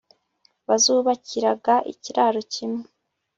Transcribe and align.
bazubakiraga 0.67 1.75
ikiraro 1.93 2.41
kimwe 2.53 2.85